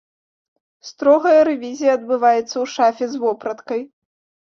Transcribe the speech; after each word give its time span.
Строгая 0.89 1.43
рэвізія 1.49 1.91
адбываецца 1.99 2.51
ў 2.51 2.65
шафе 2.75 3.05
з 3.15 3.25
вопраткай. 3.29 3.81